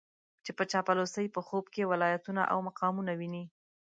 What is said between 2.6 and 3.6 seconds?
مقامونه ويني.